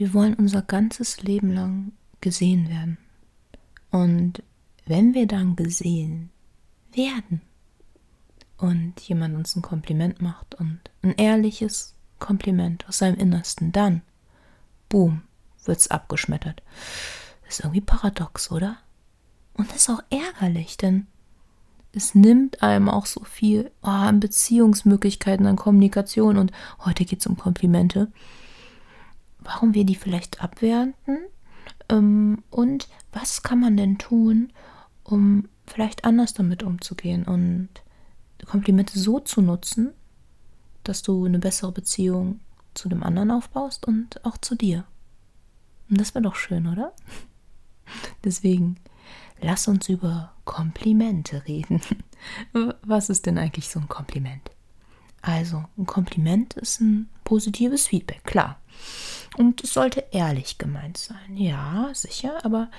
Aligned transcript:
wir 0.00 0.14
wollen 0.14 0.32
unser 0.32 0.62
ganzes 0.62 1.22
Leben 1.24 1.52
lang 1.52 1.92
gesehen 2.22 2.70
werden. 2.70 2.96
Und 3.90 4.42
wenn 4.86 5.12
wir 5.12 5.26
dann 5.26 5.56
gesehen 5.56 6.30
werden 6.94 7.42
und 8.56 8.98
jemand 8.98 9.36
uns 9.36 9.54
ein 9.56 9.60
Kompliment 9.60 10.22
macht 10.22 10.54
und 10.54 10.80
ein 11.02 11.12
ehrliches 11.16 11.94
Kompliment 12.18 12.88
aus 12.88 12.96
seinem 12.96 13.18
Innersten, 13.18 13.72
dann, 13.72 14.00
boom, 14.88 15.20
wird's 15.66 15.88
abgeschmettert. 15.88 16.62
Das 17.44 17.58
ist 17.58 17.64
irgendwie 17.66 17.82
paradox, 17.82 18.50
oder? 18.50 18.78
Und 19.52 19.68
das 19.68 19.82
ist 19.82 19.90
auch 19.90 20.02
ärgerlich, 20.08 20.78
denn 20.78 21.08
es 21.92 22.14
nimmt 22.14 22.62
einem 22.62 22.88
auch 22.88 23.04
so 23.04 23.22
viel 23.24 23.70
oh, 23.82 23.88
an 23.88 24.18
Beziehungsmöglichkeiten, 24.18 25.44
an 25.44 25.56
Kommunikation 25.56 26.38
und 26.38 26.52
heute 26.86 27.04
geht 27.04 27.20
es 27.20 27.26
um 27.26 27.36
Komplimente. 27.36 28.10
Warum 29.52 29.74
wir 29.74 29.84
die 29.84 29.96
vielleicht 29.96 30.40
abwerten 30.44 31.18
ähm, 31.88 32.44
und 32.50 32.88
was 33.12 33.42
kann 33.42 33.58
man 33.58 33.76
denn 33.76 33.98
tun, 33.98 34.52
um 35.02 35.48
vielleicht 35.66 36.04
anders 36.04 36.34
damit 36.34 36.62
umzugehen 36.62 37.24
und 37.24 37.68
Komplimente 38.46 38.96
so 38.96 39.18
zu 39.18 39.42
nutzen, 39.42 39.92
dass 40.84 41.02
du 41.02 41.24
eine 41.24 41.40
bessere 41.40 41.72
Beziehung 41.72 42.38
zu 42.74 42.88
dem 42.88 43.02
anderen 43.02 43.32
aufbaust 43.32 43.86
und 43.86 44.24
auch 44.24 44.38
zu 44.38 44.54
dir. 44.54 44.84
Und 45.90 46.00
das 46.00 46.14
wäre 46.14 46.22
doch 46.22 46.36
schön, 46.36 46.68
oder? 46.68 46.92
Deswegen 48.24 48.76
lass 49.40 49.66
uns 49.66 49.88
über 49.88 50.32
Komplimente 50.44 51.44
reden. 51.48 51.80
Was 52.82 53.10
ist 53.10 53.26
denn 53.26 53.36
eigentlich 53.36 53.68
so 53.68 53.80
ein 53.80 53.88
Kompliment? 53.88 54.48
Also, 55.22 55.64
ein 55.76 55.86
Kompliment 55.86 56.54
ist 56.54 56.80
ein 56.80 57.08
positives 57.24 57.88
Feedback, 57.88 58.22
klar. 58.22 58.60
Und 59.36 59.62
es 59.62 59.74
sollte 59.74 60.04
ehrlich 60.10 60.58
gemeint 60.58 60.96
sein. 60.96 61.36
Ja, 61.36 61.90
sicher, 61.94 62.44
aber 62.44 62.70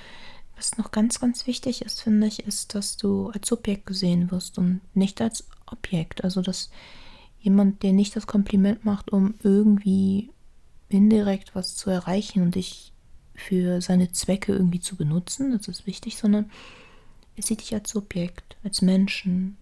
was 0.56 0.78
noch 0.78 0.92
ganz, 0.92 1.20
ganz 1.20 1.48
wichtig 1.48 1.82
ist, 1.82 2.02
finde 2.02 2.28
ich, 2.28 2.46
ist, 2.46 2.76
dass 2.76 2.98
du 2.98 3.30
als 3.30 3.48
Subjekt 3.48 3.86
gesehen 3.86 4.32
wirst 4.32 4.58
und 4.58 4.82
nicht 4.94 5.22
als 5.22 5.48
Objekt. 5.66 6.24
Also, 6.24 6.42
dass 6.42 6.70
jemand 7.40 7.82
dir 7.84 7.94
nicht 7.94 8.16
das 8.16 8.28
Kompliment 8.28 8.86
macht, 8.86 9.12
um 9.12 9.34
irgendwie 9.42 10.30
indirekt 10.90 11.56
was 11.56 11.76
zu 11.76 11.90
erreichen 11.90 12.44
und 12.44 12.56
dich 12.56 12.92
für 13.34 13.82
seine 13.82 14.12
Zwecke 14.12 14.54
irgendwie 14.54 14.80
zu 14.80 14.96
benutzen, 14.96 15.52
das 15.58 15.68
ist 15.68 15.88
wichtig, 15.88 16.18
sondern 16.18 16.52
er 17.36 17.44
sieht 17.44 17.62
dich 17.62 17.74
als 17.74 17.90
Subjekt, 17.90 18.58
als 18.64 18.82
Menschen 18.82 19.58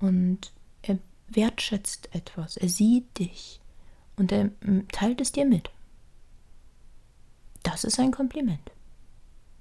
und 0.00 0.52
er 0.82 0.98
wertschätzt 1.28 2.14
etwas, 2.14 2.56
er 2.56 2.68
sieht 2.68 3.18
dich 3.18 3.60
und 4.16 4.32
er 4.32 4.50
teilt 4.90 5.20
es 5.20 5.32
dir 5.32 5.46
mit. 5.46 5.70
Das 7.62 7.84
ist 7.84 7.98
ein 8.00 8.10
Kompliment. 8.10 8.70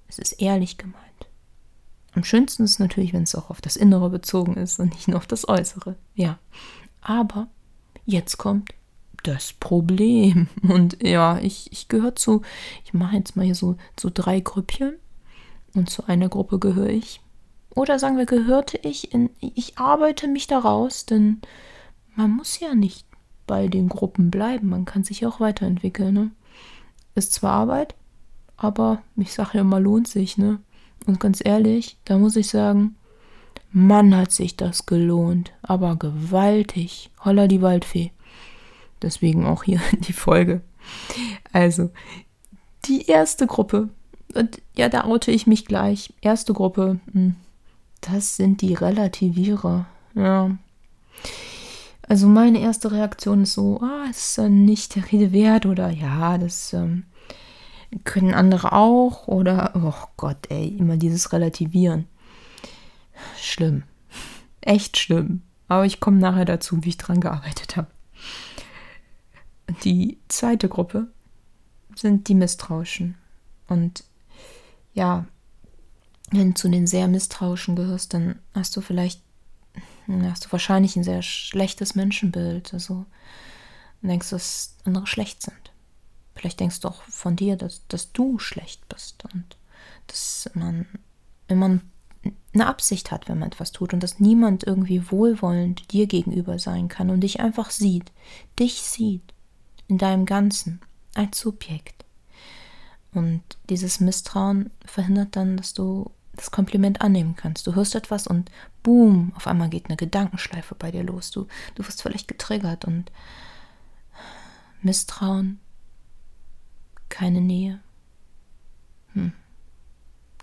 Es 0.08 0.20
ist 0.20 0.34
ehrlich 0.34 0.78
gemeint. 0.78 0.98
Am 2.14 2.24
schönsten 2.24 2.64
ist 2.64 2.80
natürlich, 2.80 3.14
wenn 3.14 3.24
es 3.24 3.36
auch 3.36 3.50
auf 3.50 3.62
das 3.62 3.78
Innere 3.78 4.10
bezogen 4.10 4.56
ist 4.56 4.80
und 4.80 4.94
nicht 4.94 5.08
nur 5.08 5.18
auf 5.18 5.28
das 5.28 5.48
Äußere. 5.48 5.96
Ja. 6.14 6.40
Aber 7.02 7.48
jetzt 8.06 8.38
kommt 8.38 8.72
das 9.24 9.54
Problem. 9.54 10.48
Und 10.64 11.02
ja, 11.02 11.40
ich, 11.40 11.72
ich 11.72 11.88
gehöre 11.88 12.16
zu, 12.16 12.42
ich 12.84 12.94
mache 12.94 13.16
jetzt 13.16 13.36
mal 13.36 13.46
hier 13.46 13.56
so, 13.56 13.78
so 14.00 14.10
drei 14.14 14.40
Grüppchen. 14.40 14.96
Und 15.74 15.90
zu 15.90 16.06
einer 16.06 16.28
Gruppe 16.28 16.60
gehöre 16.60 16.90
ich. 16.90 17.22
Oder 17.74 17.98
sagen 17.98 18.18
wir, 18.18 18.26
gehörte 18.26 18.78
ich 18.78 19.14
in, 19.14 19.30
ich 19.40 19.78
arbeite 19.78 20.28
mich 20.28 20.48
daraus, 20.48 21.06
denn 21.06 21.42
man 22.16 22.32
muss 22.32 22.60
ja 22.60 22.76
nicht 22.76 23.08
bei 23.48 23.70
den 23.70 23.88
Gruppen 23.88 24.30
bleiben. 24.30 24.68
Man 24.68 24.84
kann 24.84 25.06
sich 25.06 25.26
auch 25.26 25.40
weiterentwickeln, 25.40 26.14
ne? 26.14 26.32
Ist 27.22 27.34
zwar 27.34 27.52
Arbeit, 27.52 27.94
aber 28.58 29.04
ich 29.16 29.32
sage 29.32 29.52
ja 29.54 29.62
immer, 29.62 29.80
lohnt 29.80 30.08
sich, 30.08 30.40
ne? 30.40 30.60
Und 31.06 31.20
ganz 31.20 31.40
ehrlich, 31.46 32.00
da 32.04 32.18
muss 32.18 32.36
ich 32.36 32.48
sagen, 32.48 32.96
Mann 33.72 34.18
hat 34.18 34.32
sich 34.32 34.58
das 34.58 34.88
gelohnt, 34.88 35.52
aber 35.62 35.98
gewaltig. 35.98 37.12
Holla 37.24 37.46
die 37.46 37.62
Waldfee. 37.62 38.12
Deswegen 39.04 39.46
auch 39.46 39.62
hier 39.64 39.80
die 40.00 40.14
Folge. 40.14 40.62
Also, 41.54 41.92
die 42.86 43.06
erste 43.06 43.46
Gruppe. 43.46 43.90
Und 44.34 44.60
ja, 44.76 44.90
da 44.90 45.04
oute 45.04 45.30
ich 45.30 45.46
mich 45.46 45.68
gleich. 45.68 46.16
Erste 46.22 46.54
Gruppe. 46.54 47.00
Hm, 47.12 47.36
das 48.02 48.36
sind 48.36 48.62
die 48.62 48.74
Relativierer. 48.74 49.86
Ja. 50.16 50.58
Also 52.08 52.28
meine 52.28 52.60
erste 52.62 52.92
Reaktion 52.92 53.44
ist 53.44 53.54
so, 53.54 53.80
ah, 53.80 54.10
ist 54.10 54.40
äh, 54.40 54.50
nicht 54.50 54.96
der 54.96 55.12
Rede 55.12 55.32
wert 55.32 55.68
oder 55.68 55.92
ja, 55.92 56.40
das 56.40 56.74
ähm, 56.74 57.04
können 58.04 58.34
andere 58.34 58.72
auch 58.74 59.28
oder, 59.28 59.74
oh 59.76 60.08
Gott, 60.18 60.50
ey, 60.50 60.68
immer 60.68 60.98
dieses 60.98 61.34
Relativieren. 61.34 62.08
Schlimm. 63.38 63.84
Echt 64.62 64.98
schlimm. 64.98 65.42
Aber 65.68 65.86
ich 65.86 66.00
komme 66.00 66.18
nachher 66.18 66.46
dazu, 66.46 66.84
wie 66.84 66.90
ich 66.90 66.98
dran 66.98 67.22
gearbeitet 67.22 67.78
habe. 67.78 67.88
Die 69.84 70.20
zweite 70.28 70.68
Gruppe 70.70 71.08
sind 71.96 72.28
die 72.28 72.36
Misstrauischen. 72.36 73.16
Und 73.68 74.04
ja, 74.94 75.26
wenn 76.32 76.50
du 76.50 76.54
zu 76.56 76.70
den 76.70 76.88
sehr 76.88 77.08
Misstrauischen 77.08 77.76
gehörst, 77.76 78.14
dann 78.14 78.40
hast 78.54 78.76
du 78.76 78.82
vielleicht, 78.82 79.22
hast 80.24 80.46
du 80.46 80.52
wahrscheinlich 80.52 80.96
ein 80.96 81.04
sehr 81.04 81.22
schlechtes 81.22 81.96
Menschenbild. 81.96 82.74
Also 82.74 83.06
denkst, 84.02 84.30
dass 84.30 84.76
andere 84.84 85.08
schlecht 85.08 85.42
sind. 85.42 85.71
Vielleicht 86.42 86.60
denkst 86.60 86.80
du 86.80 86.88
auch 86.88 87.04
von 87.04 87.36
dir, 87.36 87.56
dass, 87.56 87.88
dass 87.88 88.14
du 88.14 88.40
schlecht 88.40 88.90
bist 88.90 89.24
und 89.32 89.58
dass 90.08 90.50
man, 90.56 90.88
man 91.48 91.82
eine 92.52 92.66
Absicht 92.66 93.12
hat, 93.12 93.30
wenn 93.30 93.38
man 93.38 93.50
etwas 93.50 93.72
tut 93.72 93.94
und 93.94 94.02
dass 94.02 94.20
niemand 94.20 94.64
irgendwie 94.64 95.12
wohlwollend 95.12 95.92
dir 95.92 96.08
gegenüber 96.08 96.58
sein 96.58 96.88
kann 96.88 97.12
und 97.12 97.20
dich 97.20 97.42
einfach 97.42 97.70
sieht, 97.70 98.12
dich 98.58 98.82
sieht 98.82 99.36
in 99.88 100.00
deinem 100.00 100.26
Ganzen 100.26 100.82
als 101.14 101.40
Subjekt. 101.40 102.06
Und 103.14 103.44
dieses 103.70 104.00
Misstrauen 104.00 104.72
verhindert 104.84 105.36
dann, 105.36 105.58
dass 105.58 105.76
du 105.76 106.10
das 106.34 106.50
Kompliment 106.50 107.02
annehmen 107.02 107.36
kannst. 107.36 107.68
Du 107.68 107.76
hörst 107.76 107.94
etwas 107.94 108.26
und 108.26 108.50
boom, 108.82 109.32
auf 109.36 109.46
einmal 109.46 109.70
geht 109.70 109.90
eine 109.90 109.96
Gedankenschleife 109.96 110.74
bei 110.74 110.90
dir 110.90 111.04
los. 111.04 111.30
Du, 111.30 111.46
du 111.76 111.88
wirst 111.88 112.02
vielleicht 112.02 112.28
getriggert 112.28 112.86
und 112.86 113.12
Misstrauen, 114.82 115.60
keine 117.12 117.42
Nähe. 117.42 117.80
Hm. 119.14 119.34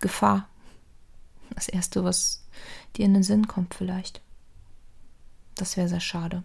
Gefahr. 0.01 0.49
Das 1.51 1.69
Erste, 1.69 2.05
was 2.05 2.45
dir 2.97 3.05
in 3.05 3.15
den 3.15 3.25
Sinn 3.25 3.49
kommt 3.49 3.75
vielleicht. 3.75 4.21
Das 5.57 5.77
wäre 5.77 5.89
sehr 5.89 6.01
schade. 6.01 6.45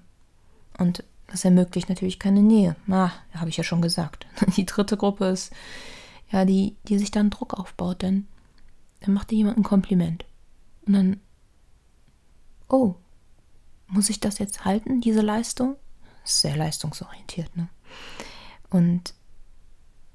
Und 0.79 1.03
das 1.28 1.45
ermöglicht 1.45 1.89
natürlich 1.89 2.17
keine 2.17 2.41
Nähe. 2.41 2.75
Ah, 2.89 3.12
habe 3.35 3.50
ich 3.50 3.57
ja 3.57 3.63
schon 3.63 3.81
gesagt. 3.81 4.25
Die 4.57 4.66
dritte 4.66 4.97
Gruppe 4.97 5.25
ist, 5.25 5.51
ja, 6.31 6.45
die, 6.45 6.75
die 6.88 6.97
sich 6.97 7.12
dann 7.12 7.29
Druck 7.29 7.53
aufbaut, 7.53 8.01
denn 8.01 8.28
dann 9.01 9.13
macht 9.13 9.29
dir 9.29 9.35
jemand 9.35 9.57
ein 9.57 9.63
Kompliment. 9.63 10.25
Und 10.88 10.94
dann, 10.94 11.19
oh, 12.69 12.95
muss 13.88 14.09
ich 14.09 14.19
das 14.19 14.39
jetzt 14.39 14.66
halten, 14.66 15.00
diese 15.00 15.22
Leistung? 15.22 15.75
Sehr 16.23 16.56
leistungsorientiert, 16.56 17.56
ne? 17.56 17.69
Und 18.72 19.13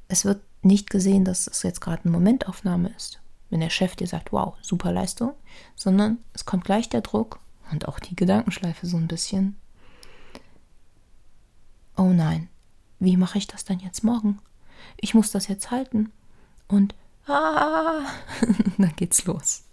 es 0.08 0.24
wird 0.24 0.42
nicht 0.62 0.90
gesehen, 0.90 1.24
dass 1.24 1.46
es 1.46 1.62
jetzt 1.62 1.80
gerade 1.80 2.02
eine 2.02 2.12
Momentaufnahme 2.12 2.90
ist, 2.96 3.20
wenn 3.50 3.60
der 3.60 3.70
Chef 3.70 3.94
dir 3.96 4.06
sagt, 4.06 4.32
wow, 4.32 4.54
super 4.60 4.92
Leistung, 4.92 5.34
sondern 5.76 6.18
es 6.34 6.44
kommt 6.44 6.64
gleich 6.64 6.88
der 6.88 7.02
Druck 7.02 7.38
und 7.70 7.86
auch 7.86 8.00
die 8.00 8.16
Gedankenschleife 8.16 8.86
so 8.86 8.96
ein 8.96 9.08
bisschen 9.08 9.56
oh 11.98 12.12
nein, 12.12 12.48
wie 13.00 13.16
mache 13.16 13.38
ich 13.38 13.46
das 13.46 13.64
dann 13.64 13.80
jetzt 13.80 14.04
morgen? 14.04 14.38
Ich 14.96 15.12
muss 15.12 15.30
das 15.30 15.48
jetzt 15.48 15.70
halten. 15.70 16.12
Und 16.68 16.94
ah, 17.26 18.02
dann 18.78 18.96
geht's 18.96 19.24
los. 19.26 19.64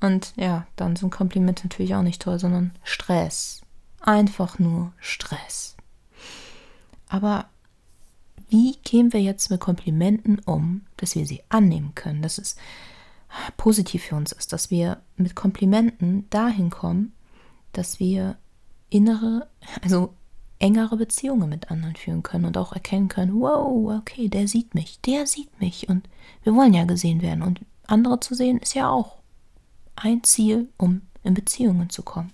Und 0.00 0.34
ja, 0.36 0.66
dann 0.76 0.94
sind 0.94 1.10
Komplimente 1.10 1.64
natürlich 1.64 1.94
auch 1.94 2.02
nicht 2.02 2.22
toll, 2.22 2.38
sondern 2.38 2.72
Stress. 2.84 3.62
Einfach 4.00 4.58
nur 4.58 4.92
Stress. 4.98 5.76
Aber 7.08 7.46
wie 8.48 8.76
gehen 8.82 9.12
wir 9.12 9.20
jetzt 9.20 9.50
mit 9.50 9.60
Komplimenten 9.60 10.40
um, 10.40 10.82
dass 10.96 11.14
wir 11.14 11.26
sie 11.26 11.42
annehmen 11.48 11.94
können, 11.94 12.22
dass 12.22 12.38
es 12.38 12.56
positiv 13.56 14.04
für 14.04 14.16
uns 14.16 14.32
ist, 14.32 14.52
dass 14.52 14.70
wir 14.70 15.02
mit 15.16 15.34
Komplimenten 15.34 16.28
dahin 16.30 16.70
kommen, 16.70 17.12
dass 17.72 18.00
wir 18.00 18.36
innere, 18.90 19.48
also 19.82 20.14
engere 20.58 20.96
Beziehungen 20.96 21.48
mit 21.48 21.70
anderen 21.70 21.94
führen 21.94 22.22
können 22.22 22.46
und 22.46 22.56
auch 22.56 22.72
erkennen 22.72 23.08
können, 23.08 23.40
wow, 23.40 23.98
okay, 23.98 24.28
der 24.28 24.48
sieht 24.48 24.74
mich, 24.74 25.00
der 25.02 25.26
sieht 25.26 25.60
mich 25.60 25.88
und 25.88 26.08
wir 26.42 26.54
wollen 26.54 26.74
ja 26.74 26.84
gesehen 26.84 27.22
werden 27.22 27.42
und 27.42 27.60
andere 27.86 28.20
zu 28.20 28.34
sehen 28.34 28.58
ist 28.58 28.74
ja 28.74 28.90
auch 28.90 29.18
ein 29.96 30.24
Ziel, 30.24 30.68
um 30.76 31.02
in 31.22 31.34
Beziehungen 31.34 31.90
zu 31.90 32.02
kommen. 32.02 32.32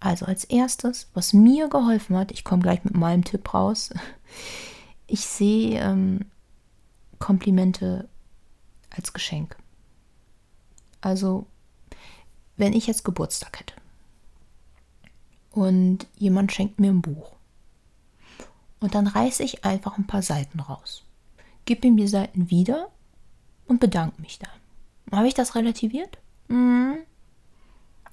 Also 0.00 0.26
als 0.26 0.44
erstes, 0.44 1.08
was 1.14 1.32
mir 1.32 1.68
geholfen 1.68 2.16
hat, 2.16 2.30
ich 2.30 2.44
komme 2.44 2.62
gleich 2.62 2.84
mit 2.84 2.94
meinem 2.94 3.24
Tipp 3.24 3.52
raus, 3.52 3.90
ich 5.08 5.22
sehe 5.22 5.80
ähm, 5.80 6.26
Komplimente 7.18 8.08
als 8.90 9.12
Geschenk. 9.12 9.56
Also, 11.00 11.46
wenn 12.56 12.72
ich 12.72 12.86
jetzt 12.86 13.04
Geburtstag 13.04 13.58
hätte 13.58 13.74
und 15.50 16.06
jemand 16.16 16.52
schenkt 16.52 16.78
mir 16.78 16.90
ein 16.90 17.02
Buch 17.02 17.32
und 18.80 18.94
dann 18.94 19.06
reiße 19.06 19.42
ich 19.42 19.64
einfach 19.64 19.98
ein 19.98 20.06
paar 20.06 20.22
Seiten 20.22 20.60
raus, 20.60 21.04
gebe 21.64 21.86
ihm 21.86 21.96
die 21.96 22.08
Seiten 22.08 22.50
wieder 22.50 22.90
und 23.66 23.80
bedanke 23.80 24.20
mich 24.20 24.38
dann. 24.38 25.16
Habe 25.18 25.28
ich 25.28 25.34
das 25.34 25.54
relativiert? 25.54 26.18
Mhm. 26.48 26.98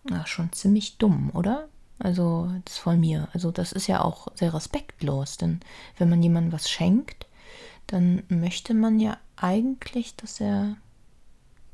Na, 0.04 0.26
schon 0.26 0.52
ziemlich 0.54 0.98
dumm, 0.98 1.32
oder? 1.34 1.68
Also, 1.98 2.52
das 2.66 2.78
von 2.78 3.00
mir. 3.00 3.30
Also, 3.34 3.52
das 3.52 3.72
ist 3.72 3.88
ja 3.88 4.02
auch 4.02 4.28
sehr 4.36 4.54
respektlos, 4.54 5.38
denn 5.38 5.62
wenn 5.98 6.10
man 6.10 6.22
jemandem 6.22 6.52
was 6.52 6.70
schenkt, 6.70 7.28
dann 7.88 8.24
möchte 8.28 8.74
man 8.74 9.00
ja 9.00 9.18
eigentlich, 9.36 10.16
dass 10.16 10.42
er 10.42 10.78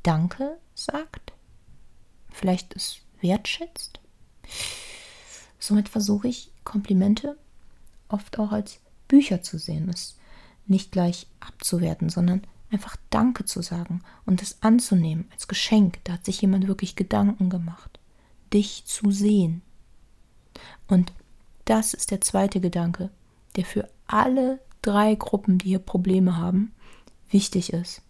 Danke 0.02 0.58
sagt, 0.74 1.32
vielleicht 2.30 2.74
es 2.74 2.98
wertschätzt. 3.20 4.00
Somit 5.58 5.88
versuche 5.88 6.28
ich 6.28 6.50
Komplimente 6.64 7.36
oft 8.08 8.38
auch 8.38 8.52
als 8.52 8.80
Bücher 9.08 9.42
zu 9.42 9.58
sehen, 9.58 9.88
es 9.88 10.16
nicht 10.66 10.92
gleich 10.92 11.26
abzuwerten, 11.40 12.08
sondern 12.08 12.42
einfach 12.70 12.96
Danke 13.10 13.44
zu 13.44 13.62
sagen 13.62 14.02
und 14.24 14.42
es 14.42 14.62
anzunehmen 14.62 15.28
als 15.32 15.48
Geschenk. 15.48 15.98
Da 16.04 16.14
hat 16.14 16.24
sich 16.24 16.40
jemand 16.40 16.66
wirklich 16.66 16.96
Gedanken 16.96 17.50
gemacht, 17.50 18.00
dich 18.52 18.84
zu 18.86 19.10
sehen. 19.10 19.62
Und 20.88 21.12
das 21.64 21.94
ist 21.94 22.10
der 22.10 22.20
zweite 22.20 22.60
Gedanke, 22.60 23.10
der 23.56 23.64
für 23.64 23.88
alle 24.06 24.60
drei 24.82 25.14
Gruppen, 25.14 25.58
die 25.58 25.68
hier 25.68 25.78
Probleme 25.78 26.36
haben, 26.36 26.72
wichtig 27.30 27.72
ist. 27.72 28.02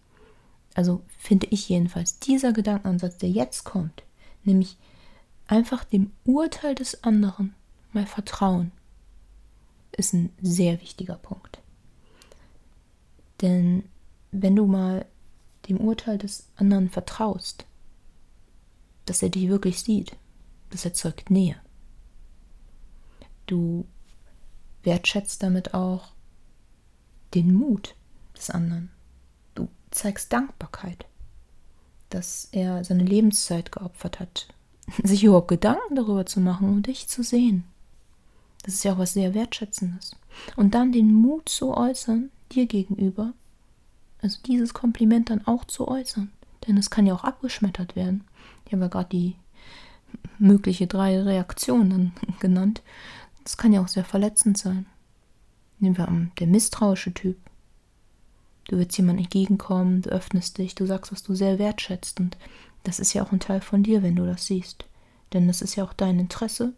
Also 0.73 1.03
finde 1.17 1.47
ich 1.51 1.69
jedenfalls, 1.69 2.19
dieser 2.19 2.51
Gedankenansatz, 2.51 3.17
der 3.17 3.29
jetzt 3.29 3.63
kommt, 3.63 4.03
nämlich 4.43 4.77
einfach 5.47 5.83
dem 5.83 6.11
Urteil 6.25 6.75
des 6.75 7.03
anderen 7.03 7.53
mal 7.91 8.07
vertrauen, 8.07 8.71
ist 9.91 10.13
ein 10.13 10.31
sehr 10.41 10.81
wichtiger 10.81 11.15
Punkt. 11.15 11.59
Denn 13.41 13.83
wenn 14.31 14.55
du 14.55 14.65
mal 14.65 15.05
dem 15.69 15.77
Urteil 15.77 16.17
des 16.17 16.47
anderen 16.55 16.89
vertraust, 16.89 17.65
dass 19.05 19.21
er 19.21 19.29
dich 19.29 19.47
wirklich 19.49 19.81
sieht, 19.81 20.15
das 20.71 20.85
erzeugt 20.85 21.29
Nähe. 21.29 21.55
Du 23.53 23.85
wertschätzt 24.81 25.43
damit 25.43 25.75
auch 25.75 26.13
den 27.35 27.53
Mut 27.53 27.93
des 28.35 28.49
anderen. 28.49 28.89
Du 29.53 29.67
zeigst 29.91 30.33
Dankbarkeit, 30.33 31.05
dass 32.09 32.49
er 32.51 32.83
seine 32.83 33.03
Lebenszeit 33.03 33.71
geopfert 33.71 34.19
hat, 34.19 34.47
sich 35.03 35.23
überhaupt 35.23 35.49
Gedanken 35.49 35.95
darüber 35.95 36.25
zu 36.25 36.39
machen 36.39 36.67
und 36.67 36.87
dich 36.87 37.07
zu 37.07 37.21
sehen. 37.21 37.65
Das 38.63 38.73
ist 38.73 38.85
ja 38.85 38.93
auch 38.93 38.97
was 38.97 39.13
sehr 39.13 39.35
Wertschätzendes. 39.35 40.15
Und 40.55 40.73
dann 40.73 40.91
den 40.91 41.13
Mut 41.13 41.47
zu 41.47 41.77
äußern, 41.77 42.31
dir 42.53 42.65
gegenüber, 42.65 43.33
also 44.23 44.39
dieses 44.47 44.73
Kompliment 44.73 45.29
dann 45.29 45.45
auch 45.45 45.65
zu 45.65 45.87
äußern. 45.87 46.31
Denn 46.65 46.77
es 46.77 46.89
kann 46.89 47.05
ja 47.05 47.13
auch 47.13 47.23
abgeschmettert 47.23 47.95
werden. 47.95 48.23
Ich 48.65 48.73
habe 48.73 48.85
ja 48.85 48.87
gerade 48.87 49.09
die 49.09 49.35
mögliche 50.39 50.87
drei 50.87 51.21
Reaktionen 51.21 52.13
genannt. 52.39 52.81
Das 53.43 53.57
kann 53.57 53.73
ja 53.73 53.81
auch 53.81 53.87
sehr 53.87 54.05
verletzend 54.05 54.57
sein. 54.57 54.85
Nehmen 55.79 55.97
wir 55.97 56.07
an, 56.07 56.31
der 56.39 56.47
misstrauische 56.47 57.13
Typ. 57.13 57.37
Du 58.67 58.77
willst 58.77 58.97
jemandem 58.97 59.25
entgegenkommen, 59.25 60.01
du 60.01 60.09
öffnest 60.09 60.57
dich, 60.57 60.75
du 60.75 60.85
sagst, 60.85 61.11
was 61.11 61.23
du 61.23 61.35
sehr 61.35 61.59
wertschätzt. 61.59 62.19
Und 62.19 62.37
das 62.83 62.99
ist 62.99 63.13
ja 63.13 63.23
auch 63.23 63.31
ein 63.31 63.39
Teil 63.39 63.61
von 63.61 63.83
dir, 63.83 64.01
wenn 64.03 64.15
du 64.15 64.25
das 64.25 64.45
siehst. 64.45 64.85
Denn 65.33 65.47
das 65.47 65.61
ist 65.61 65.75
ja 65.75 65.83
auch 65.83 65.93
dein 65.93 66.19
Interesse. 66.19 66.73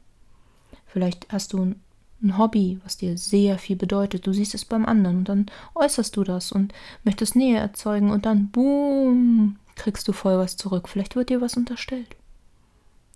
Vielleicht 0.87 1.31
hast 1.31 1.53
du 1.53 1.63
ein, 1.63 1.81
ein 2.23 2.37
Hobby, 2.37 2.79
was 2.83 2.97
dir 2.97 3.17
sehr 3.17 3.59
viel 3.59 3.75
bedeutet. 3.75 4.25
Du 4.25 4.33
siehst 4.33 4.55
es 4.55 4.65
beim 4.65 4.85
anderen 4.85 5.17
und 5.17 5.29
dann 5.29 5.45
äußerst 5.75 6.15
du 6.15 6.23
das 6.23 6.51
und 6.51 6.73
möchtest 7.03 7.35
Nähe 7.35 7.59
erzeugen 7.59 8.09
und 8.09 8.25
dann, 8.25 8.49
boom, 8.49 9.57
kriegst 9.75 10.07
du 10.07 10.13
voll 10.13 10.37
was 10.39 10.57
zurück. 10.57 10.89
Vielleicht 10.89 11.15
wird 11.15 11.29
dir 11.29 11.41
was 11.41 11.57
unterstellt. 11.57 12.15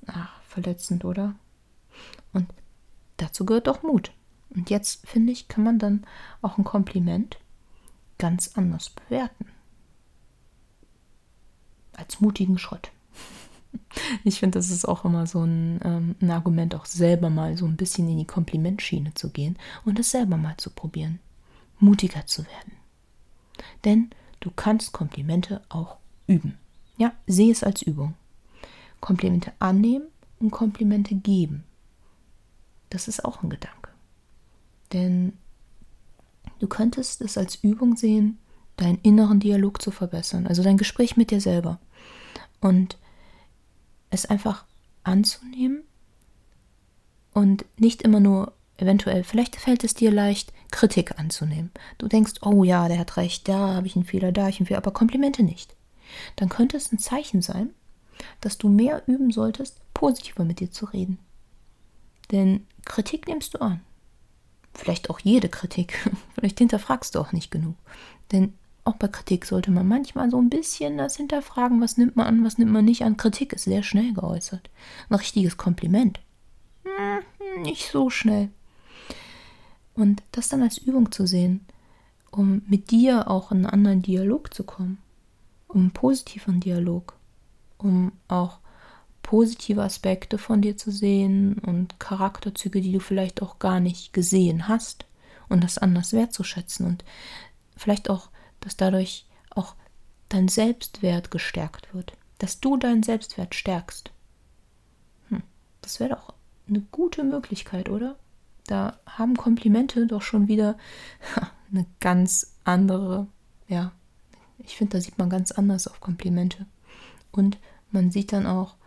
Ach, 0.06 0.42
verletzend, 0.44 1.06
oder? 1.06 1.36
Dazu 3.20 3.46
gehört 3.46 3.68
auch 3.68 3.84
Mut. 3.84 4.12
Und 4.50 4.70
jetzt, 4.70 5.08
finde 5.08 5.32
ich, 5.32 5.48
kann 5.48 5.64
man 5.64 5.78
dann 5.78 6.06
auch 6.42 6.58
ein 6.58 6.64
Kompliment 6.64 7.38
ganz 8.18 8.52
anders 8.56 8.90
bewerten. 8.90 9.46
Als 11.94 12.20
mutigen 12.20 12.58
Schritt. 12.58 12.92
Ich 14.24 14.40
finde, 14.40 14.58
das 14.58 14.72
ist 14.72 14.86
auch 14.86 15.06
immer 15.06 15.28
so 15.28 15.44
ein, 15.44 15.80
ähm, 15.84 16.16
ein, 16.22 16.32
Argument, 16.32 16.74
auch 16.74 16.86
selber 16.86 17.30
mal 17.30 17.56
so 17.56 17.66
ein 17.66 17.76
bisschen 17.76 18.10
in 18.10 18.18
die 18.18 18.26
Komplimentschiene 18.26 19.14
zu 19.14 19.30
gehen 19.30 19.60
und 19.86 20.00
es 20.00 20.10
selber 20.10 20.38
mal 20.38 20.58
zu 20.58 20.72
probieren, 20.72 21.20
mutiger 21.80 22.26
zu 22.26 22.44
werden. 22.46 22.74
Denn 23.86 24.10
du 24.40 24.50
kannst 24.50 24.92
Komplimente 24.92 25.62
auch 25.70 25.98
üben. 26.26 26.58
Ja, 26.98 27.14
sehe 27.28 27.52
es 27.52 27.64
als 27.64 27.84
Übung. 27.84 28.16
Komplimente 29.02 29.54
annehmen 29.60 30.08
und 30.40 30.50
Komplimente 30.50 31.14
geben. 31.14 31.64
Das 32.90 33.08
ist 33.08 33.24
auch 33.26 33.44
ein 33.44 33.50
Gedanke. 33.50 33.90
Denn 34.94 35.34
du 36.60 36.68
könntest 36.68 37.22
es 37.22 37.38
als 37.38 37.56
Übung 37.64 37.96
sehen, 37.96 38.40
deinen 38.78 39.00
inneren 39.02 39.40
Dialog 39.40 39.82
zu 39.82 39.92
verbessern, 39.92 40.48
also 40.48 40.64
dein 40.64 40.78
Gespräch 40.78 41.18
mit 41.18 41.32
dir 41.32 41.42
selber. 41.42 41.80
Und 42.62 42.98
es 44.10 44.26
einfach 44.26 44.66
anzunehmen 45.04 45.84
und 47.34 47.66
nicht 47.78 48.02
immer 48.02 48.20
nur 48.20 48.54
eventuell, 48.78 49.24
vielleicht 49.24 49.58
fällt 49.58 49.84
es 49.84 49.94
dir 49.94 50.12
leicht, 50.12 50.54
Kritik 50.72 51.20
anzunehmen. 51.20 51.72
Du 51.98 52.08
denkst, 52.08 52.36
oh 52.42 52.64
ja, 52.64 52.88
der 52.88 53.00
hat 53.00 53.18
recht, 53.18 53.48
da 53.48 53.76
habe 53.76 53.88
ich 53.88 53.96
einen 53.96 54.06
Fehler, 54.06 54.32
da 54.32 54.42
habe 54.42 54.52
ich 54.52 54.60
einen 54.60 54.68
Fehler, 54.68 54.80
aber 54.80 54.92
Komplimente 54.92 55.44
nicht. 55.44 55.76
Dann 56.38 56.50
könnte 56.50 56.78
es 56.78 56.92
ein 56.92 57.00
Zeichen 57.00 57.42
sein, 57.42 57.72
dass 58.42 58.58
du 58.58 58.70
mehr 58.70 59.04
üben 59.08 59.32
solltest, 59.32 59.80
positiver 59.94 60.44
mit 60.44 60.60
dir 60.60 60.72
zu 60.72 60.86
reden. 60.86 61.20
Denn 62.32 62.66
Kritik 62.86 63.28
nimmst 63.28 63.56
du 63.56 63.62
an. 63.62 63.82
Vielleicht 64.74 65.10
auch 65.10 65.20
jede 65.20 65.50
Kritik. 65.50 66.10
Vielleicht 66.36 66.60
hinterfragst 66.60 67.16
du 67.16 67.20
auch 67.20 67.32
nicht 67.32 67.52
genug. 67.52 67.76
Denn 68.32 68.54
auch 68.86 68.96
bei 68.96 69.08
Kritik 69.08 69.46
sollte 69.46 69.72
man 69.72 69.88
manchmal 69.88 70.30
so 70.30 70.42
ein 70.42 70.50
bisschen 70.50 70.98
das 70.98 71.18
hinterfragen, 71.18 71.82
was 71.82 71.98
nimmt 71.98 72.16
man 72.16 72.28
an, 72.28 72.46
was 72.46 72.58
nimmt 72.58 72.72
man 72.72 72.86
nicht 72.86 73.04
an. 73.04 73.18
Kritik 73.18 73.54
ist 73.54 73.66
sehr 73.66 73.84
schnell 73.84 74.14
geäußert. 74.14 74.70
Ein 75.10 75.16
richtiges 75.16 75.58
Kompliment. 75.58 76.20
Hm, 76.84 77.62
nicht 77.62 77.92
so 77.92 78.10
schnell. 78.10 78.50
Und 79.94 80.24
das 80.32 80.48
dann 80.48 80.64
als 80.64 80.78
Übung 80.78 81.12
zu 81.12 81.28
sehen, 81.28 81.66
um 82.32 82.62
mit 82.68 82.92
dir 82.92 83.30
auch 83.30 83.52
in 83.52 83.58
einen 83.58 83.66
anderen 83.66 84.02
Dialog 84.02 84.54
zu 84.54 84.64
kommen, 84.64 85.00
um 85.68 85.82
einen 85.82 85.92
positiven 85.92 86.60
Dialog, 86.60 87.16
um 87.78 88.12
auch 88.28 88.60
positive 89.30 89.84
Aspekte 89.84 90.40
von 90.40 90.60
dir 90.60 90.76
zu 90.76 90.90
sehen 90.90 91.60
und 91.60 92.00
Charakterzüge, 92.00 92.82
die 92.82 92.92
du 92.92 93.00
vielleicht 93.00 93.44
auch 93.44 93.60
gar 93.60 93.80
nicht 93.80 94.12
gesehen 94.12 94.68
hast 94.68 95.06
und 95.50 95.64
das 95.64 95.78
anders 95.78 96.14
wertzuschätzen 96.14 96.88
und 96.88 97.06
vielleicht 97.78 98.10
auch, 98.10 98.30
dass 98.60 98.76
dadurch 98.76 99.28
auch 99.52 99.76
dein 100.30 100.48
Selbstwert 100.48 101.30
gestärkt 101.30 101.94
wird, 101.94 102.14
dass 102.40 102.60
du 102.60 102.76
deinen 102.76 103.04
Selbstwert 103.04 103.54
stärkst. 103.54 104.10
Hm, 105.28 105.44
das 105.84 106.00
wäre 106.00 106.16
doch 106.16 106.34
eine 106.68 106.82
gute 106.92 107.24
Möglichkeit, 107.24 107.90
oder? 107.90 108.16
Da 108.66 108.98
haben 109.06 109.38
Komplimente 109.38 110.08
doch 110.08 110.24
schon 110.24 110.48
wieder 110.48 110.76
eine 111.72 111.86
ganz 112.00 112.56
andere, 112.64 113.28
ja, 113.68 113.92
ich 114.58 114.76
finde, 114.76 114.98
da 114.98 115.02
sieht 115.02 115.20
man 115.20 115.30
ganz 115.30 115.52
anders 115.52 115.88
auf 115.88 116.00
Komplimente. 116.00 116.66
Und 117.32 117.60
man 117.92 118.10
sieht 118.10 118.34
dann 118.34 118.48
auch 118.48 118.79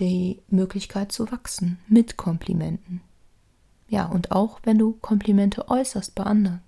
die 0.00 0.42
Möglichkeit 0.48 1.12
zu 1.12 1.30
wachsen 1.30 1.78
mit 1.88 2.16
Komplimenten. 2.16 3.00
Ja, 3.88 4.06
und 4.06 4.32
auch 4.32 4.60
wenn 4.64 4.78
du 4.78 4.92
Komplimente 4.94 5.68
äußerst 5.68 6.14
bei 6.14 6.24
anderen. 6.24 6.62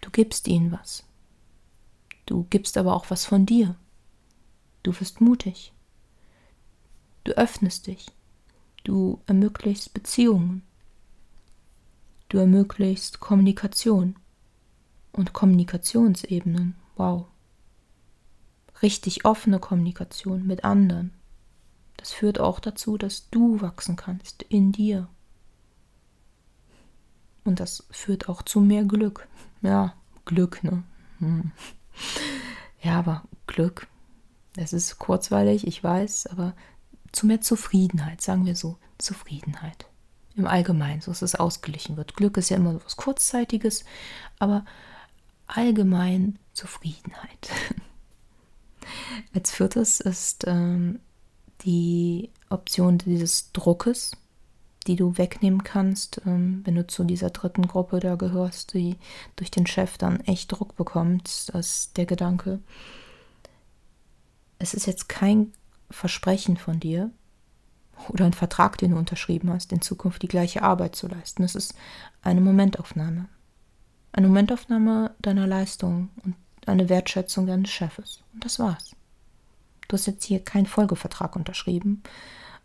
Du 0.00 0.10
gibst 0.10 0.48
ihnen 0.48 0.72
was. 0.72 1.04
Du 2.26 2.46
gibst 2.50 2.76
aber 2.76 2.94
auch 2.94 3.10
was 3.10 3.24
von 3.24 3.46
dir. 3.46 3.76
Du 4.82 4.98
wirst 5.00 5.20
mutig. 5.20 5.72
Du 7.24 7.32
öffnest 7.32 7.86
dich. 7.86 8.06
Du 8.84 9.20
ermöglichst 9.26 9.94
Beziehungen. 9.94 10.62
Du 12.28 12.38
ermöglichst 12.38 13.20
Kommunikation 13.20 14.16
und 15.12 15.32
Kommunikationsebenen. 15.32 16.74
Wow 16.96 17.26
richtig 18.82 19.24
offene 19.24 19.58
Kommunikation 19.58 20.46
mit 20.46 20.64
anderen. 20.64 21.12
Das 21.96 22.12
führt 22.12 22.40
auch 22.40 22.60
dazu, 22.60 22.98
dass 22.98 23.30
du 23.30 23.60
wachsen 23.60 23.96
kannst 23.96 24.42
in 24.42 24.72
dir. 24.72 25.08
Und 27.44 27.60
das 27.60 27.84
führt 27.90 28.28
auch 28.28 28.42
zu 28.42 28.60
mehr 28.60 28.84
Glück. 28.84 29.28
Ja, 29.62 29.94
Glück, 30.24 30.62
ne? 30.64 30.82
Hm. 31.18 31.52
Ja, 32.82 32.98
aber 32.98 33.24
Glück, 33.46 33.86
das 34.54 34.72
ist 34.72 34.98
kurzweilig, 34.98 35.66
ich 35.66 35.82
weiß, 35.82 36.26
aber 36.26 36.54
zu 37.12 37.26
mehr 37.26 37.40
Zufriedenheit, 37.40 38.20
sagen 38.20 38.46
wir 38.46 38.56
so, 38.56 38.78
Zufriedenheit. 38.98 39.86
Im 40.34 40.46
Allgemeinen, 40.46 41.00
so 41.00 41.10
dass 41.10 41.22
es 41.22 41.34
ausgeglichen 41.34 41.96
wird. 41.96 42.14
Glück 42.14 42.36
ist 42.36 42.50
ja 42.50 42.58
immer 42.58 42.84
was 42.84 42.96
Kurzzeitiges, 42.96 43.84
aber 44.38 44.64
allgemein 45.46 46.38
Zufriedenheit. 46.52 47.48
Als 49.34 49.50
viertes 49.50 50.00
ist 50.00 50.44
ähm, 50.46 51.00
die 51.66 52.30
Option 52.48 52.98
dieses 52.98 53.52
Druckes, 53.52 54.12
die 54.86 54.96
du 54.96 55.18
wegnehmen 55.18 55.64
kannst, 55.64 56.22
ähm, 56.24 56.62
wenn 56.64 56.76
du 56.76 56.86
zu 56.86 57.04
dieser 57.04 57.30
dritten 57.30 57.66
Gruppe 57.66 57.98
da 57.98 58.14
gehörst, 58.14 58.72
die 58.72 58.96
durch 59.34 59.50
den 59.50 59.66
Chef 59.66 59.98
dann 59.98 60.20
echt 60.20 60.52
Druck 60.52 60.76
bekommt. 60.76 61.50
Das 61.52 61.66
ist 61.66 61.96
der 61.96 62.06
Gedanke. 62.06 62.60
Es 64.58 64.74
ist 64.74 64.86
jetzt 64.86 65.08
kein 65.08 65.52
Versprechen 65.90 66.56
von 66.56 66.80
dir 66.80 67.10
oder 68.08 68.26
ein 68.26 68.32
Vertrag, 68.32 68.78
den 68.78 68.92
du 68.92 68.96
unterschrieben 68.96 69.50
hast, 69.50 69.72
in 69.72 69.82
Zukunft 69.82 70.22
die 70.22 70.28
gleiche 70.28 70.62
Arbeit 70.62 70.94
zu 70.94 71.08
leisten. 71.08 71.42
Es 71.42 71.54
ist 71.54 71.74
eine 72.22 72.40
Momentaufnahme. 72.40 73.28
Eine 74.12 74.28
Momentaufnahme 74.28 75.14
deiner 75.20 75.46
Leistung 75.46 76.10
und 76.24 76.36
eine 76.66 76.88
Wertschätzung 76.88 77.46
deines 77.46 77.70
Chefes. 77.70 78.22
Und 78.32 78.44
das 78.44 78.58
war's. 78.58 78.96
Du 79.88 79.94
hast 79.94 80.06
jetzt 80.06 80.24
hier 80.24 80.40
keinen 80.40 80.66
Folgevertrag 80.66 81.36
unterschrieben 81.36 82.02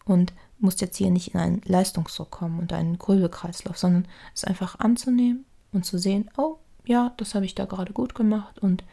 und 0.06 0.34
musst 0.60 0.82
jetzt 0.82 0.98
hier 0.98 1.10
nicht 1.10 1.34
in 1.34 1.40
einen 1.40 1.62
Leistungsdruck 1.66 2.32
kommen 2.32 2.60
und 2.60 2.74
einen 2.74 2.98
Grübelkreislauf, 2.98 3.78
sondern 3.78 4.08
es 4.34 4.44
einfach 4.44 4.80
anzunehmen 4.80 5.46
und 5.72 5.86
zu 5.86 5.98
sehen, 5.98 6.30
oh 6.38 6.58
ja, 6.86 7.14
das 7.18 7.36
habe 7.36 7.46
ich 7.46 7.56
da 7.56 7.66
gerade 7.66 7.94
gut 7.94 8.16
gemacht 8.16 8.60
und 8.60 8.84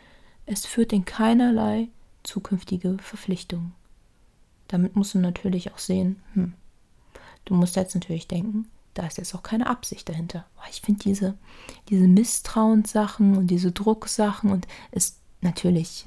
es 0.46 0.66
führt 0.66 0.92
in 0.92 1.04
keinerlei 1.04 1.88
zukünftige 2.22 2.96
Verpflichtungen. 3.00 3.74
Damit 4.68 4.96
musst 4.96 5.14
du 5.14 5.18
natürlich 5.18 5.72
auch 5.72 5.78
sehen, 5.78 6.22
hm, 6.34 6.54
du 7.44 7.54
musst 7.54 7.76
jetzt 7.76 7.94
natürlich 7.94 8.28
denken, 8.28 8.68
da 8.94 9.06
ist 9.06 9.18
jetzt 9.18 9.34
auch 9.34 9.42
keine 9.42 9.68
Absicht 9.68 10.08
dahinter. 10.08 10.44
Ich 10.70 10.80
finde 10.80 11.04
diese, 11.04 11.38
diese 11.88 12.08
Misstrauenssachen 12.08 13.36
und 13.36 13.46
diese 13.46 13.72
Drucksachen 13.72 14.50
und 14.50 14.66
es 14.90 15.20
natürlich, 15.40 16.06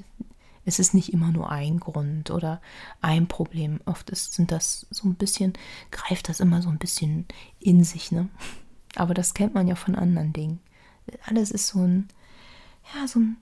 es 0.66 0.80
ist 0.80 0.94
nicht 0.94 1.12
immer 1.12 1.32
nur 1.32 1.50
ein 1.50 1.80
Grund 1.80 2.30
oder 2.30 2.62
ein 3.02 3.28
Problem. 3.28 3.82
Oft 3.86 4.10
ist, 4.10 4.34
sind 4.34 4.52
das 4.52 4.86
so 4.90 5.08
ein 5.08 5.16
bisschen, 5.16 5.54
greift 5.90 6.30
das 6.30 6.40
immer 6.40 6.62
so 6.62 6.70
ein 6.70 6.78
bisschen 6.78 7.26
in 7.60 7.84
sich, 7.84 8.12
ne? 8.12 8.30
Aber 8.96 9.14
das 9.14 9.34
kennt 9.34 9.54
man 9.54 9.68
ja 9.68 9.76
von 9.76 9.96
anderen 9.96 10.34
Dingen. 10.34 10.60
Alles 11.26 11.52
ist 11.52 11.68
so 11.68 11.80
ein, 11.80 12.08
ja, 12.94 13.08
so 13.08 13.20
ein 13.20 13.38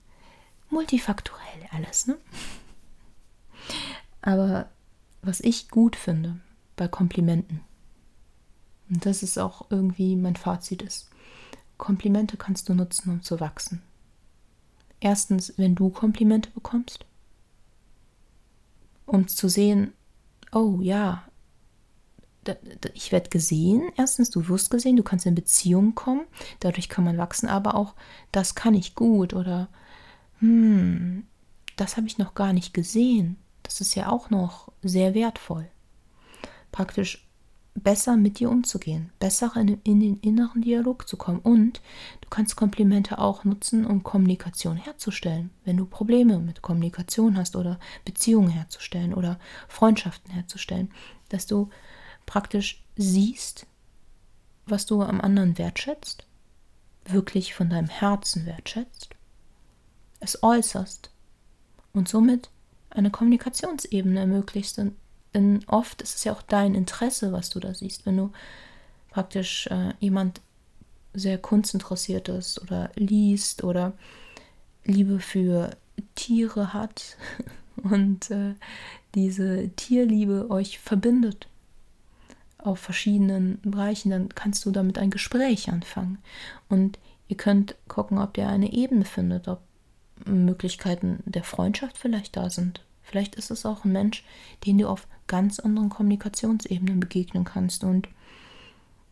multifaktorell 0.70 1.68
alles, 1.72 2.06
ne? 2.06 2.16
Aber 4.22 4.70
was 5.22 5.40
ich 5.40 5.68
gut 5.68 5.96
finde 5.96 6.40
bei 6.76 6.88
Komplimenten, 6.88 7.60
und 8.88 9.04
das 9.06 9.22
ist 9.22 9.38
auch 9.38 9.70
irgendwie 9.70 10.16
mein 10.16 10.36
Fazit 10.36 10.82
ist, 10.82 11.10
Komplimente 11.78 12.36
kannst 12.36 12.68
du 12.68 12.74
nutzen, 12.74 13.10
um 13.10 13.22
zu 13.22 13.40
wachsen. 13.40 13.82
Erstens, 15.00 15.54
wenn 15.56 15.74
du 15.74 15.88
Komplimente 15.90 16.50
bekommst, 16.50 17.06
um 19.10 19.28
zu 19.28 19.48
sehen, 19.48 19.92
oh 20.52 20.78
ja, 20.80 21.24
ich 22.94 23.12
werde 23.12 23.28
gesehen. 23.28 23.90
Erstens, 23.96 24.30
du 24.30 24.48
wirst 24.48 24.70
gesehen, 24.70 24.96
du 24.96 25.02
kannst 25.02 25.26
in 25.26 25.34
Beziehungen 25.34 25.94
kommen, 25.94 26.26
dadurch 26.60 26.88
kann 26.88 27.04
man 27.04 27.18
wachsen, 27.18 27.48
aber 27.48 27.74
auch, 27.74 27.94
das 28.32 28.54
kann 28.54 28.74
ich 28.74 28.94
gut 28.94 29.34
oder, 29.34 29.68
hm, 30.38 31.24
das 31.76 31.96
habe 31.96 32.06
ich 32.06 32.18
noch 32.18 32.34
gar 32.34 32.52
nicht 32.52 32.72
gesehen. 32.72 33.36
Das 33.62 33.80
ist 33.80 33.94
ja 33.94 34.08
auch 34.08 34.30
noch 34.30 34.72
sehr 34.82 35.14
wertvoll. 35.14 35.68
Praktisch 36.72 37.28
besser 37.74 38.16
mit 38.16 38.38
dir 38.38 38.50
umzugehen, 38.50 39.10
besser 39.18 39.52
in, 39.56 39.80
in, 39.84 40.00
den 40.00 40.20
inneren 40.20 40.62
Dialog 40.62 41.08
zu 41.08 41.16
kommen. 41.16 41.38
Und 41.38 41.80
du 42.20 42.28
kannst 42.28 42.56
Komplimente 42.56 43.18
auch 43.18 43.44
nutzen, 43.44 43.86
um 43.86 44.02
Kommunikation 44.02 44.76
herzustellen. 44.76 45.50
Wenn 45.64 45.76
du 45.76 45.86
Probleme 45.86 46.38
mit 46.38 46.62
Kommunikation 46.62 47.36
hast 47.36 47.56
oder 47.56 47.78
Beziehungen 48.04 48.50
herzustellen 48.50 49.14
oder 49.14 49.38
Freundschaften 49.68 50.32
herzustellen, 50.32 50.90
dass 51.28 51.46
du 51.46 51.70
praktisch 52.26 52.82
siehst, 52.96 53.66
was 54.66 54.86
du 54.86 55.02
am 55.02 55.20
anderen 55.20 55.58
wertschätzt, 55.58 56.26
wirklich 57.04 57.54
von 57.54 57.70
deinem 57.70 57.88
Herzen 57.88 58.46
wertschätzt, 58.46 59.10
es 60.20 60.42
äußerst 60.42 61.10
und 61.92 62.08
somit 62.08 62.50
eine 62.90 63.10
Kommunikationsebene 63.10 64.20
ermöglicht. 64.20 64.80
Denn 65.34 65.64
oft 65.66 66.02
ist 66.02 66.16
es 66.16 66.24
ja 66.24 66.32
auch 66.32 66.42
dein 66.42 66.74
Interesse, 66.74 67.32
was 67.32 67.50
du 67.50 67.60
da 67.60 67.74
siehst. 67.74 68.06
Wenn 68.06 68.16
du 68.16 68.32
praktisch 69.10 69.66
äh, 69.68 69.94
jemand 70.00 70.40
sehr 71.12 71.38
kunstinteressiert 71.38 72.28
ist 72.28 72.62
oder 72.62 72.90
liest 72.94 73.64
oder 73.64 73.92
Liebe 74.84 75.20
für 75.20 75.76
Tiere 76.14 76.72
hat 76.72 77.16
und 77.82 78.30
äh, 78.30 78.54
diese 79.14 79.70
Tierliebe 79.70 80.48
euch 80.50 80.78
verbindet 80.78 81.48
auf 82.58 82.78
verschiedenen 82.78 83.60
Bereichen, 83.62 84.10
dann 84.10 84.28
kannst 84.30 84.64
du 84.64 84.70
damit 84.70 84.98
ein 84.98 85.10
Gespräch 85.10 85.70
anfangen. 85.70 86.18
Und 86.68 86.98
ihr 87.28 87.36
könnt 87.36 87.74
gucken, 87.88 88.18
ob 88.18 88.36
ihr 88.36 88.48
eine 88.48 88.72
Ebene 88.72 89.04
findet, 89.04 89.48
ob 89.48 89.60
Möglichkeiten 90.26 91.20
der 91.24 91.44
Freundschaft 91.44 91.96
vielleicht 91.96 92.36
da 92.36 92.50
sind. 92.50 92.82
Vielleicht 93.10 93.34
ist 93.34 93.50
es 93.50 93.66
auch 93.66 93.84
ein 93.84 93.90
Mensch, 93.90 94.24
den 94.64 94.78
du 94.78 94.88
auf 94.88 95.08
ganz 95.26 95.58
anderen 95.58 95.88
Kommunikationsebenen 95.88 97.00
begegnen 97.00 97.42
kannst. 97.42 97.82
Und 97.82 98.08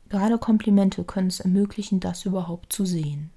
gerade 0.09 0.39
Komplimente 0.39 1.03
können 1.03 1.27
es 1.27 1.41
ermöglichen, 1.41 1.99
das 1.99 2.25
überhaupt 2.25 2.73
zu 2.73 2.87
sehen. 2.87 3.31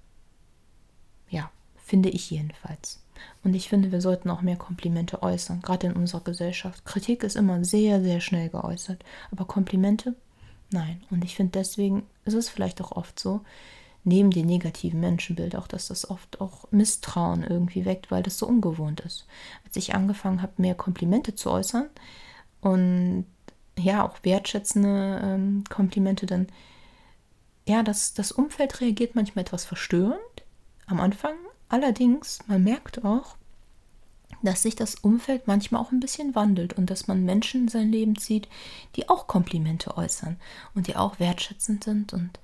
Ja, 1.30 1.50
finde 1.78 2.10
ich 2.10 2.30
jedenfalls. 2.30 3.02
Und 3.44 3.56
ich 3.56 3.70
finde, 3.70 3.92
wir 3.92 4.02
sollten 4.02 4.30
auch 4.30 4.44
mehr 4.44 4.56
Komplimente 4.56 5.24
äußern, 5.24 5.64
gerade 5.64 5.88
in 5.88 5.94
unserer 5.94 6.22
Gesellschaft. 6.22 6.86
Kritik 6.86 7.24
ist 7.24 7.36
immer 7.36 7.66
sehr, 7.66 8.00
sehr 8.04 8.22
schnell 8.22 8.50
geäußert, 8.50 9.04
aber 9.32 9.46
Komplimente, 9.46 10.14
nein. 10.70 11.02
Und 11.10 11.24
ich 11.26 11.36
finde 11.36 11.54
deswegen 11.54 12.04
ist 12.26 12.36
es 12.36 12.50
vielleicht 12.50 12.82
auch 12.82 12.92
oft 12.92 13.20
so, 13.20 13.42
neben 14.04 14.32
dem 14.32 14.48
negativen 14.48 15.00
Menschenbild 15.00 15.56
auch, 15.56 15.68
dass 15.68 15.88
das 15.88 16.10
oft 16.10 16.42
auch 16.42 16.66
Misstrauen 16.72 17.44
irgendwie 17.44 17.86
weckt, 17.86 18.12
weil 18.12 18.24
das 18.24 18.38
so 18.38 18.48
ungewohnt 18.48 19.02
ist. 19.02 19.26
Als 19.66 19.76
ich 19.76 19.94
angefangen 19.94 20.42
habe, 20.42 20.54
mehr 20.58 20.76
Komplimente 20.76 21.36
zu 21.36 21.52
äußern 21.52 21.88
und 22.62 23.26
ja, 23.78 24.06
auch 24.06 24.18
wertschätzende 24.24 25.22
ähm, 25.24 25.64
Komplimente, 25.70 26.26
dann 26.26 26.48
ja, 27.68 27.84
das, 27.84 28.14
das 28.14 28.32
Umfeld 28.32 28.82
reagiert 28.82 29.16
manchmal 29.16 29.44
etwas 29.44 29.66
verstörend 29.66 30.20
am 30.88 31.00
Anfang. 31.00 31.36
Allerdings, 31.70 32.40
man 32.48 32.64
merkt 32.64 33.06
auch, 33.06 33.36
dass 34.42 34.64
sich 34.64 34.76
das 34.76 34.96
Umfeld 34.96 35.48
manchmal 35.48 35.82
auch 35.82 35.92
ein 35.92 36.00
bisschen 36.00 36.36
wandelt 36.36 36.74
und 36.74 36.90
dass 36.90 37.08
man 37.08 37.24
Menschen 37.24 37.62
in 37.62 37.68
sein 37.68 37.92
Leben 37.92 38.18
zieht, 38.18 38.48
die 38.96 39.08
auch 39.08 39.28
Komplimente 39.28 39.96
äußern 39.96 40.38
und 40.74 40.88
die 40.88 40.96
auch 40.96 41.20
wertschätzend 41.20 41.84
sind 41.84 42.14
und 42.14 42.40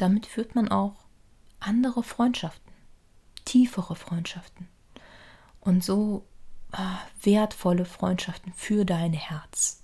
damit 0.00 0.26
führt 0.26 0.54
man 0.54 0.68
auch 0.68 1.04
andere 1.58 2.02
Freundschaften, 2.02 2.72
tiefere 3.44 3.96
Freundschaften 3.96 4.68
und 5.60 5.84
so 5.84 6.24
ah, 6.72 6.98
wertvolle 7.22 7.84
Freundschaften 7.84 8.52
für 8.54 8.84
dein 8.84 9.12
Herz. 9.12 9.82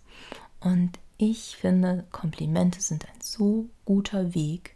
Und 0.61 0.99
ich 1.19 1.57
finde, 1.57 2.07
Komplimente 2.13 2.81
sind 2.81 3.07
ein 3.07 3.21
so 3.21 3.69
guter 3.85 4.35
Weg, 4.35 4.75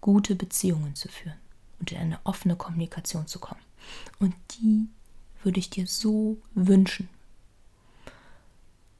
gute 0.00 0.36
Beziehungen 0.36 0.94
zu 0.94 1.08
führen 1.08 1.38
und 1.80 1.90
in 1.90 1.98
eine 1.98 2.20
offene 2.24 2.54
Kommunikation 2.54 3.26
zu 3.26 3.40
kommen. 3.40 3.60
Und 4.20 4.34
die 4.52 4.88
würde 5.42 5.58
ich 5.58 5.70
dir 5.70 5.86
so 5.86 6.38
wünschen. 6.54 7.08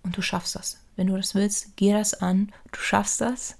Und 0.02 0.16
du 0.16 0.22
schaffst 0.22 0.56
das. 0.56 0.78
Wenn 0.96 1.08
du 1.08 1.16
das 1.16 1.34
willst, 1.34 1.76
geh 1.76 1.92
das 1.92 2.14
an. 2.14 2.52
Du 2.72 2.80
schaffst 2.80 3.20
das 3.20 3.56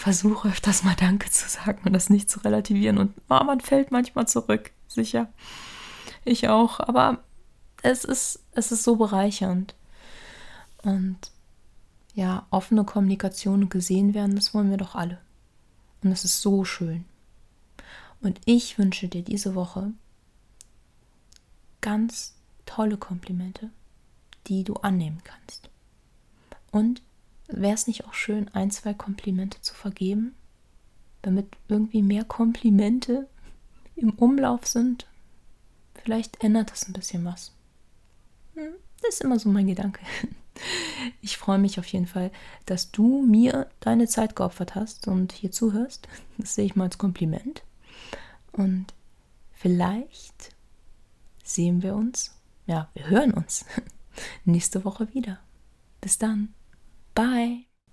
versuche 0.00 0.48
öfters 0.48 0.82
mal 0.82 0.96
Danke 0.96 1.28
zu 1.28 1.46
sagen 1.46 1.82
und 1.84 1.92
das 1.92 2.08
nicht 2.08 2.30
zu 2.30 2.40
relativieren. 2.40 2.96
Und 2.96 3.14
oh, 3.28 3.44
man 3.44 3.60
fällt 3.60 3.90
manchmal 3.90 4.26
zurück, 4.26 4.70
sicher. 4.88 5.28
Ich 6.24 6.48
auch. 6.48 6.80
Aber 6.80 7.22
es 7.82 8.04
ist, 8.04 8.42
es 8.52 8.72
ist 8.72 8.82
so 8.82 8.96
bereichernd. 8.96 9.74
Und 10.82 11.18
ja, 12.14 12.46
offene 12.50 12.84
Kommunikation 12.84 13.68
gesehen 13.68 14.14
werden, 14.14 14.36
das 14.36 14.54
wollen 14.54 14.70
wir 14.70 14.78
doch 14.78 14.94
alle. 14.94 15.18
Und 16.02 16.12
es 16.12 16.24
ist 16.24 16.40
so 16.40 16.64
schön. 16.64 17.04
Und 18.22 18.40
ich 18.46 18.78
wünsche 18.78 19.06
dir 19.06 19.22
diese 19.22 19.54
Woche 19.54 19.92
ganz 21.82 22.36
tolle 22.64 22.96
Komplimente, 22.96 23.68
die 24.46 24.64
du 24.64 24.76
annehmen 24.76 25.20
kannst. 25.24 25.68
Und 26.70 27.02
Wäre 27.52 27.74
es 27.74 27.86
nicht 27.86 28.06
auch 28.06 28.14
schön, 28.14 28.48
ein, 28.54 28.70
zwei 28.70 28.94
Komplimente 28.94 29.60
zu 29.60 29.74
vergeben? 29.74 30.34
damit 31.22 31.56
irgendwie 31.68 32.02
mehr 32.02 32.24
Komplimente 32.24 33.28
im 33.96 34.10
Umlauf 34.10 34.66
sind. 34.66 35.06
Vielleicht 36.02 36.42
ändert 36.42 36.70
das 36.70 36.88
ein 36.88 36.92
bisschen 36.92 37.24
was. 37.24 37.52
Hm, 38.54 38.72
das 39.02 39.14
ist 39.14 39.22
immer 39.22 39.38
so 39.38 39.48
mein 39.48 39.66
Gedanke. 39.66 40.00
Ich 41.22 41.38
freue 41.38 41.58
mich 41.58 41.78
auf 41.78 41.86
jeden 41.86 42.06
Fall, 42.06 42.30
dass 42.66 42.90
du 42.90 43.22
mir 43.22 43.70
deine 43.80 44.08
Zeit 44.08 44.36
geopfert 44.36 44.74
hast 44.74 45.08
und 45.08 45.32
hier 45.32 45.50
zuhörst. 45.50 46.06
Das 46.36 46.54
sehe 46.54 46.66
ich 46.66 46.76
mal 46.76 46.84
als 46.84 46.98
Kompliment. 46.98 47.62
Und 48.52 48.92
vielleicht 49.52 50.54
sehen 51.42 51.82
wir 51.82 51.94
uns, 51.94 52.36
ja, 52.66 52.90
wir 52.92 53.08
hören 53.08 53.32
uns 53.32 53.64
nächste 54.44 54.84
Woche 54.84 55.14
wieder. 55.14 55.38
Bis 56.02 56.18
dann. 56.18 56.52
Bye. 57.20 57.69